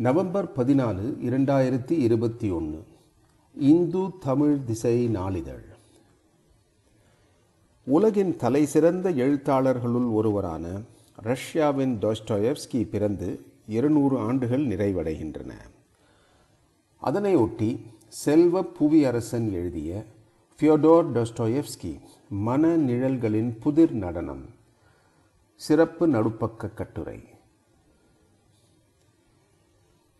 [0.00, 2.84] November பதினாலு இரண்டாயிரத்தி இருபத்தி ஒன்று.
[3.54, 5.64] இந்து தமிழ் திசை நாளிதழ்.
[7.84, 10.80] உலகின் தலை சிறந்த எழுத்தாளர்களுள் ஒருவரான
[11.16, 15.52] ரஷ்யாவின் டோஸ்டாயெவ்ஸ்கி பிறந்து இருநூறு ஆண்டுகள் நிறைவடைகின்றன.
[17.02, 20.04] அதனையொட்டி செல்வ புவியரசன் எழுதிய
[20.60, 24.44] ஃபியோடோர் டோஸ்டாயெவ்ஸ்கி மன நிழல்களின் புதிர் நடனம்
[25.54, 27.38] சிறப்பு நடுப்பக்க கட்டுரை.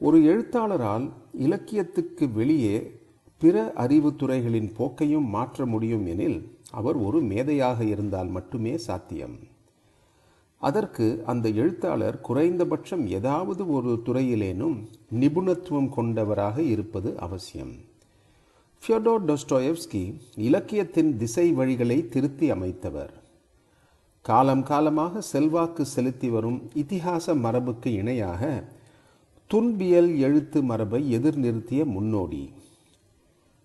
[0.00, 2.76] ஒரு எழுத்தாளரால் இலக்கியத்துக்கு வெளியே
[3.38, 6.38] பிற அறிவு துறைகளின் போக்கையும் மாற்ற முடியும் எனில்
[6.70, 9.36] அவர் ஒரு மேதையாக இருந்தால் மட்டுமே சாத்தியம்.
[10.58, 14.76] அதற்கு அந்த எழுத்தாளர் குறைந்தபட்சம் ஏதாவது ஒரு துறையிலேனும்
[15.20, 17.74] நிபுணத்துவம் கொண்டவராக இருப்பது அவசியம்.
[18.82, 23.14] ஃபியோடோர் டொஸ்டோயவ்ஸ்கி இலக்கியத்தின் திசை வழிகளை திருத்தி அமைத்தவர்.
[24.20, 28.64] காலம் காலமாக செல்வாக்கு செலுத்தி வரும் இதிகாச மரபுக்கு இணையாக
[29.54, 32.52] துன்பியல் எழுத்து மரபை எதிர்நிறுத்திய முன்னோடி.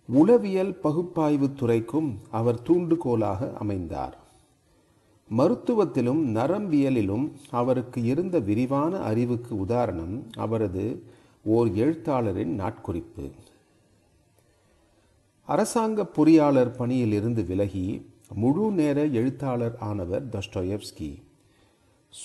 [0.06, 4.18] உளவியல் பகுப்பாய்வு துறைக்கும் அவர் தூண்டுகோலாக அமைந்தார்.
[5.38, 11.04] மருத்துவத்திலும் நரம்பியலிலும் அவருக்கு இருந்த விரிவான அறிவுக்கு உதாரணம் அவரது
[11.44, 13.32] ஓர் எழுத்தாளரின் நாட்குறிப்பு.
[15.46, 21.24] அரசாங்க பொறியாளர் பணியில் இருந்து விலகி முழு நேர எழுத்தாளர் ஆனவர் தஸ்டோயப்ஸ்கி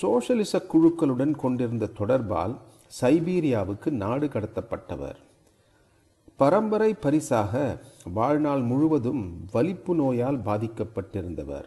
[0.02, 2.56] சோஷலிச குழுக்களுடன் கொண்டிருந்த தொடர்பால்
[3.00, 5.14] சைபீரியாவுக்கு நாடு கடத்தப்பட்டவர்.
[6.36, 7.80] பரம்பரை பரிசாக
[8.12, 11.64] வாழ்நாள் முழுவதும் வலிப்பு நோயால் பாதிக்கப்பட்டிருந்தவர்.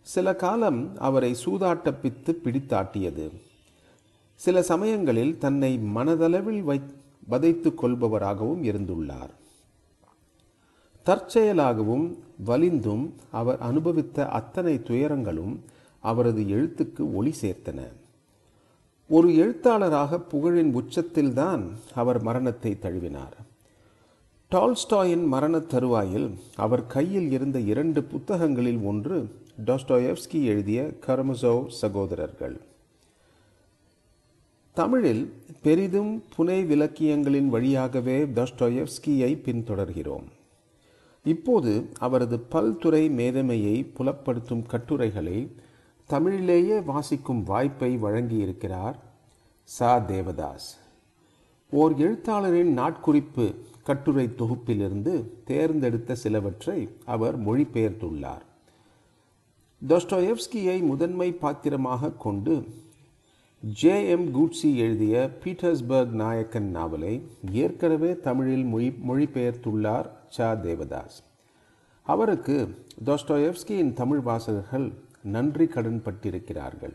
[0.00, 3.30] சில காலம் அவரை சூதாட்டப்பித்து பிடித்தாட்டியது.
[4.34, 6.80] சில சமயங்களில் தன்னை மனதளவில் வை
[7.28, 9.30] வதைத்து கொள்பவராகவும் இருந்துள்ளார்.
[11.06, 15.58] தற்செயலாகவும் வலிந்தும் அவர் அனுபவித்த அத்தனை துயரங்களும்
[16.00, 17.80] அவரது எழுத்துக்கு ஒளி சேர்த்தன.
[19.12, 21.62] ஒரு எழுத்தாளராக புகழின் உச்சத்தில்தான்
[21.94, 23.36] அவர் மரணத்தை தழுவினார்.
[24.50, 29.18] டால்ஸ்டாயின் மரண தருவாயில் அவர் கையில் இருந்த இரண்டு புத்தகங்களில் ஒன்று
[29.66, 32.60] டாஸ்டாயெவ்ஸ்கி எழுதிய கரமசோவ் சகோதரர்கள்.
[34.72, 35.32] தமிழில்
[35.62, 40.28] பெரிதும் புனை விலக்கியங்களின் வழியாகவே டாஸ்டாயெவ்ஸ்கியை பின்தொடர்கிறோம்.
[41.24, 45.38] இப்போது அவரது பல்துறை மேதமையை புலப்படுத்தும் கட்டுரைகளை
[46.10, 48.94] தமிழிலேயே வாசிக்கும் வாய்ப்பை வழங்கியிருக்கிறார்
[49.62, 49.96] சா.
[49.96, 50.70] தேவதாஸ்.
[51.70, 53.54] ஓர் எழுத்தாளரின் நாட்குறிப்பு
[53.84, 58.40] கட்டுரை தொகுப்பிலிருந்து தேர்ந்தெடுத்த சிலவற்றை அவர் மொழிபெயர்த்துள்ளார்.
[59.88, 62.66] டொஸ்டோயெவ்ஸ்கியை முதன்மை பாத்திரமாக கொண்டு
[63.60, 64.08] ஜே.
[64.08, 64.34] எம்.
[64.34, 67.22] கூட்ஸி எழுதிய பீட்டர்ஸ்பர்க் நாயக்கன் நாவலை
[67.52, 70.52] ஏற்கனவே தமிழில் மொழி மொழிபெயர்த்துள்ளார் சா.
[70.52, 71.24] தேவதாஸ்.
[72.02, 76.94] அவருக்கு டொஸ்டோயெவ்ஸ்கியின் தமிழ் வாசகர்கள் நன்றி கடன் பட்டிருக்கிறார்கள்.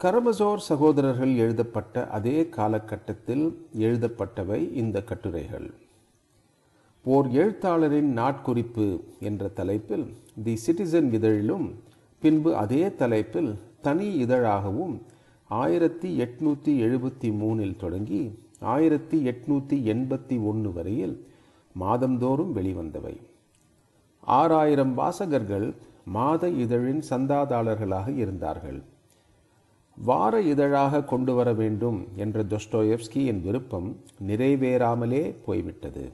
[0.00, 3.44] கரமசோர் சகோதரர்கள் எழுதப்பட்ட அதே காலகட்டத்தில்
[3.78, 5.70] எழுதப்பட்டவை இந்த கட்டுரைகள்.
[7.04, 8.86] ஓர் எழுத்தாளரின் நாட்குறிப்பு
[9.20, 10.06] என்ற தலைப்பில்
[10.44, 11.66] தி சிட்டிசன் இதழிலும்
[12.22, 15.02] பின்பு அதே தலைப்பில் தனி இதழாகவும்
[15.46, 18.22] ஆயிரத்தி எட்நூற்றி எழுபத்தி மூணில் தொடங்கி
[18.60, 21.26] ஆயிரத்தி எட்நூற்றி எண்பத்தி ஒன்று வரையில்
[21.74, 23.16] மாதந்தோறும் வெளிவந்தவை.
[24.20, 25.74] ஆறாயிரம் வாசகர்கள்
[26.04, 28.82] மாத இதழின் சந்தாதாளர்களாக இருந்தார்கள்.
[29.96, 33.96] வார இதழாக கொண்டு வர வேண்டும் என்ற தொஸ்டோயெவ்ஸ்கியின் விருப்பம்
[34.26, 36.10] நிறைவேறாமலே போய்விட்டது.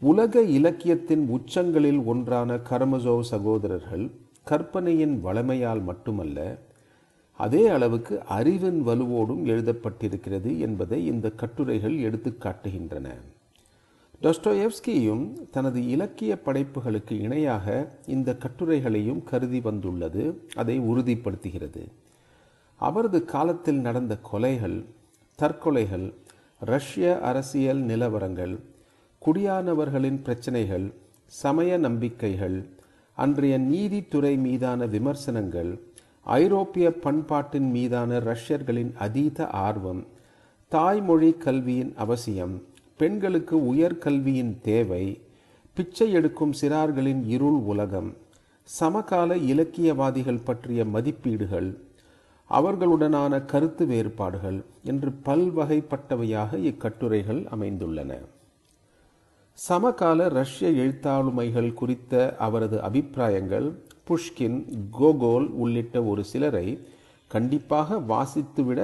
[0.00, 4.10] உலக இலக்கியத்தின் உச்சங்களில் ஒன்றான கரமசோவ் சகோதரர்கள்
[4.44, 6.58] கற்பனையின் வளமையால் மட்டுமல்ல
[7.32, 13.08] அதே அளவுக்கு அறிவின் வலுவோடும் எழுதப்பட்டிருக்கிறது என்பதை இந்த கட்டுரைகள் எடுத்து காட்டுகின்றன.
[14.22, 17.66] டொஸ்டோயெவ்ஸ்கியும் தனது இலக்கிய படைப்புகளுக்கு இணையாக
[18.06, 20.42] இந்த கட்டுரைகளையும் கருதி வந்துள்ளது.
[20.54, 21.82] அதை உறுதிப்படுத்துகிறது.
[22.80, 24.84] அவரது காலத்தில் நடந்த கொலைகள்
[25.38, 26.14] தற்கொலைகள்
[26.60, 28.54] ரஷ்ய அரசியல் நிலவரங்கள்
[29.22, 30.94] குடியானவர்களின் பிரச்சனைகள்
[31.26, 32.68] சமய நம்பிக்கைகள்
[33.14, 35.78] அன்றைய நீதித்துறை மீதான விமர்சனங்கள்
[36.22, 40.06] ஐரோப்பிய பண்பாட்டின் மீதான ரஷ்யர்களின் அதீத ஆர்வம்
[40.72, 42.62] தாய்மொழி கல்வியின் அவசியம்
[42.96, 45.20] பெண்களுக்கு உயர்கல்வியின் தேவை
[45.74, 48.16] பிச்சை எடுக்கும் சிறார்களின் இருள் உலகம்
[48.62, 51.78] சமகால இலக்கியவாதிகள் பற்றிய மதிப்பீடுகள்
[52.50, 58.18] அவர்களுடனான கருத்து வேறுபாடுகள் என்று பல்வகைப்பட்டவையாக இக்கட்டுரைகள் அமைந்துள்ளன.
[59.52, 63.78] சமகால ரஷ்ய எழுத்தாளுமைகள் குறித்த அவரது அபிப்பிராயங்கள்
[64.08, 66.78] புஷ்கின் கோகோல் உள்ளிட்ட ஒரு சிலரை
[67.30, 68.80] கண்டிப்பாக வாசித்துவிட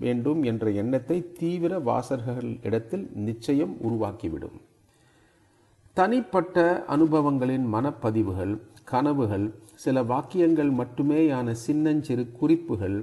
[0.00, 4.56] வேண்டும் என்ற எண்ணத்தை தீவிர வாசகர்கள் இடத்தில் நிச்சயம் உருவாக்கிவிடும்.
[5.96, 8.54] தனிப்பட்ட அனுபவங்களின் மனப்பதிவுகள்
[8.84, 9.46] கனவுகள்
[9.84, 12.98] சில வாக்கியங்கள் மட்டுமேயான சின்னஞ்சிறு குறிப்புகள்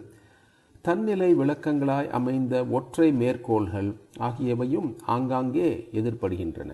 [0.81, 5.69] தன்னிலை விளக்கங்களாய் அமைந்த ஒற்றை மேற்கோள்கள் ஆகியவையும் ஆங்காங்கே
[5.99, 6.71] எதிர்ப்படுகின்றன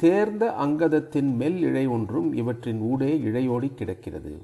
[0.00, 4.34] தேர்ந்த அங்கதத்தின் மெல் இழை ஒன்றும் இவற்றின் ஊடே இழையோடி கிடக்கிறது.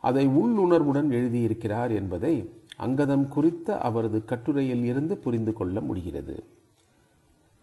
[0.00, 2.34] அதை உள்ளுணர்வுடன் எழுதியிருக்கிறார் என்பதை
[2.78, 6.36] அங்கதம் குறித்த அவரது கட்டுரையில் இருந்து புரிந்து கொள்ள முடிகிறது.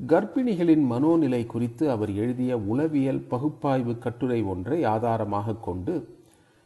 [0.08, 5.96] கர்ப்பிணிகளின் மனோநிலை குறித்து அவர் எழுதிய உளவியல் பகுப்பாய்வு கட்டுரை ஒன்றை ஆதாரமாக கொண்டு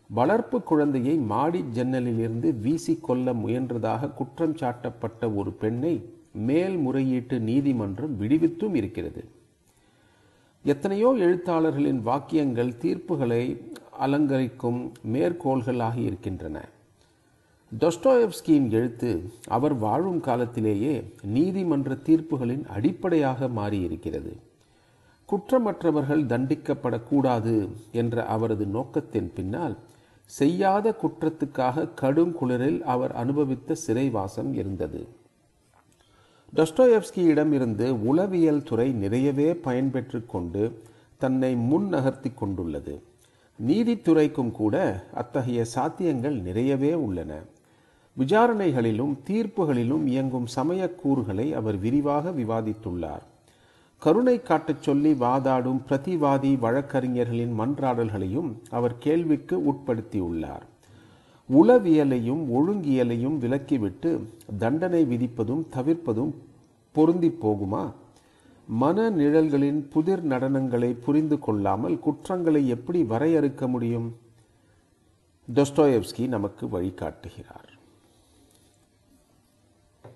[0.10, 5.94] வளர்ப்பு குழந்தையை மாடி ஜன்னலிலிருந்து வீசிக்கொள்ள முயன்றதாக குற்றம் சாட்டப்பட்ட ஒரு பெண்ணை
[6.32, 9.24] மேல்முறையீட்டு நீதிமன்றம் விடுவித்தும் இருக்கிறது.
[10.64, 13.44] எத்தனையோ எழுத்தாளர்களின் வாக்கியங்கள் தீர்ப்புகளை
[14.06, 14.80] அலங்கரிக்கும்
[15.14, 16.58] மேற்கோள்களாக இருக்கின்றன.
[17.80, 19.10] டொஸ்டோயவ்ஸ்கியின் எழுத்து
[19.48, 20.94] அவர் வாழும் காலத்திலேயே
[21.24, 24.34] நீதிமன்ற தீர்ப்புகளின் அடிப்படையாக மாறியிருக்கிறது.
[25.30, 27.56] குற்றமற்றவர்கள் தண்டிக்கப்படக்கூடாது
[27.92, 29.78] என்ற அவரது நோக்கத்தின் பின்னால்
[30.26, 35.08] செய்யாத குற்றத்துக்காக கடும் குளிரில் அவர் அனுபவித்த சிறைவாசம் இருந்தது.
[36.56, 40.64] டொஸ்டோயவ்ஸ்கியிடம் இருந்து உளவியல் துறை நிறையவே பயன்பெற்று கொண்டு
[41.18, 42.96] தன்னை முன் நகர்த்தி கொண்டுள்ளது.
[43.68, 47.40] நீதித்துறைக்கும் கூட அத்தகைய சாத்தியங்கள் நிறையவே உள்ளன.
[48.18, 53.22] விசாரணைகளிலும் தீர்ப்புகளிலும் இயங்கும் சமய கூறுகளை அவர் விரிவாக விவாதித்துள்ளார்.
[54.00, 60.66] கருணை காட்டச் சொல்லி வாதாடும் பிரதிவாதி வழக்கறிஞர்களின் மன்றாடல்களையும் அவர் கேள்விக்கு உட்படுத்தியுள்ளார்.
[61.54, 64.20] உளவியலையும் ஒழுங்கியலையும் விலக்கிவிட்டு
[64.60, 66.34] தண்டனை விதிப்பதும் தவிர்ப்பதும்
[66.92, 67.92] பொருந்தி போகுமா?
[68.68, 74.16] மன நிழல்களின் புதிர் நடனங்களை புரிந்து கொள்ளாமல் குற்றங்களை எப்படி வரையறுக்க முடியும்?
[75.54, 77.71] டொஸ்டோயவ்ஸ்கி நமக்கு வழிகாட்டுகிறார்.